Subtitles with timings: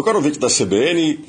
[0.00, 1.22] Meu caro ouvinte da CBN,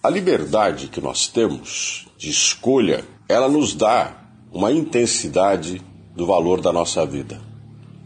[0.00, 4.16] a liberdade que nós temos de escolha, ela nos dá
[4.52, 5.82] uma intensidade
[6.14, 7.40] do valor da nossa vida.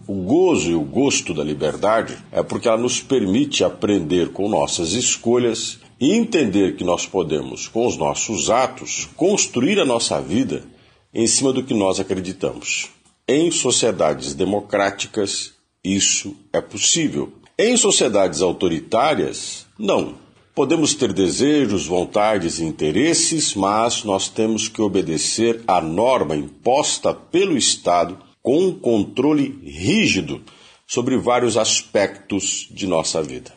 [0.08, 4.92] O gozo e o gosto da liberdade é porque ela nos permite aprender com nossas
[4.92, 10.64] escolhas e entender que nós podemos, com os nossos atos, construir a nossa vida
[11.12, 12.88] em cima do que nós acreditamos.
[13.28, 15.52] Em sociedades democráticas,
[15.84, 17.34] isso é possível.
[17.58, 20.14] Em sociedades autoritárias, não.
[20.54, 27.58] Podemos ter desejos, vontades e interesses, mas nós temos que obedecer à norma imposta pelo
[27.58, 30.42] Estado com um controle rígido
[30.86, 33.52] sobre vários aspectos de nossa vida.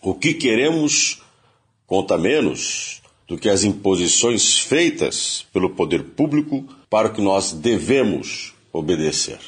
[0.00, 1.22] O que queremos
[1.86, 8.52] conta menos do que as imposições feitas pelo poder público para o que nós devemos
[8.72, 9.38] obedecer.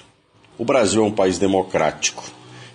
[0.59, 2.25] O Brasil é um país democrático.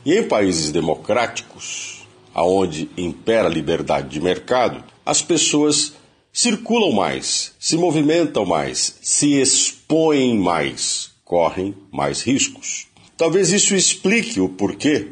[0.05, 1.90] E em países democráticos,
[2.33, 5.93] aonde impera a liberdade de mercado, as pessoas
[6.31, 12.87] circulam mais, se movimentam mais, se expõem mais correm mais riscos.
[13.15, 15.07] Talvez isso explique o porquê,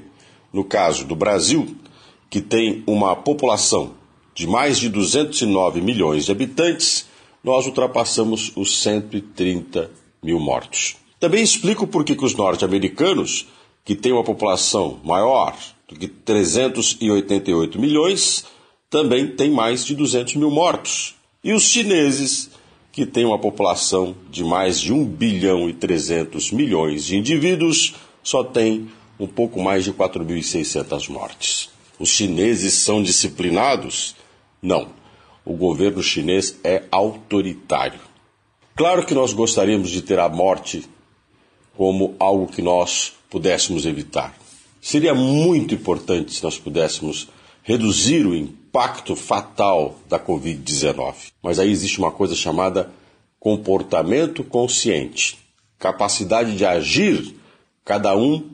[0.52, 1.78] no caso do Brasil,
[2.30, 3.94] que tem uma população
[4.36, 7.06] de mais de 209 milhões de habitantes,
[7.42, 9.89] nós ultrapassamos os 130
[10.22, 10.98] mil mortos.
[11.22, 13.48] Também explico por que os norte-americanos,
[13.86, 15.56] que têm uma população maior
[15.95, 18.45] que 388 milhões,
[18.90, 21.16] também têm mais de 200 mil mortos.
[21.44, 22.50] E os chineses,
[22.92, 28.44] que tem uma população de mais de 1 bilhão e 300 milhões de indivíduos, só
[28.44, 31.70] tem um pouco mais de 4.600 mortes.
[32.00, 34.16] Os chineses são disciplinados?
[34.62, 34.90] Não.
[35.45, 38.00] O governo chinês é autoritário.
[38.76, 40.88] Claro que nós gostaríamos de ter a morte
[41.76, 44.34] como algo que nós pudéssemos evitar.
[44.82, 47.28] Seria muito importante se nós pudéssemos
[47.64, 51.32] reduzir o impacto fatal da Covid-19.
[51.42, 52.92] Mas aí existe uma coisa chamada
[53.40, 55.38] comportamento consciente
[55.80, 57.36] capacidade de agir,
[57.86, 58.52] cada um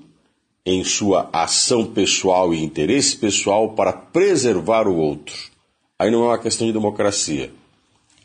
[0.64, 5.35] em sua ação pessoal e interesse pessoal para preservar o outro.
[5.97, 7.52] Aí não é uma questão de democracia,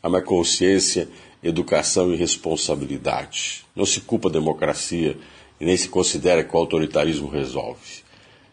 [0.01, 1.09] é uma consciência,
[1.43, 3.65] educação e responsabilidade.
[3.75, 5.17] Não se culpa a democracia
[5.61, 8.01] e nem se considera que o autoritarismo resolve.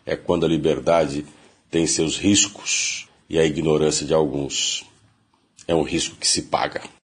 [0.04, 1.24] É quando a liberdade
[1.70, 4.84] tem seus riscos e a ignorância de alguns
[5.66, 6.82] é um risco que se paga.